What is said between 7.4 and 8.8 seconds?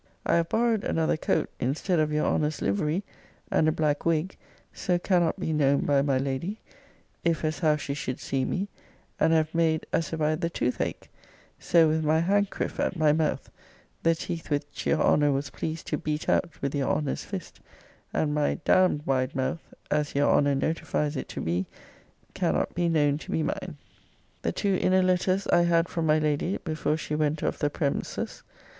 as howe she shuld see me: